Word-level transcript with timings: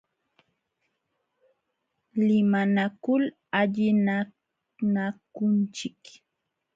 Limanakul 2.27 3.23
allichanakunchik. 3.59 6.01